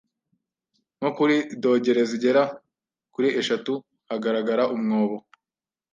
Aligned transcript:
nko 0.97 1.09
kuri 1.17 1.35
dogere 1.61 2.01
zigera 2.09 2.43
kuri 3.13 3.29
eshatu 3.41 3.73
hagaragara 4.09 4.63
umwobo 4.75 5.17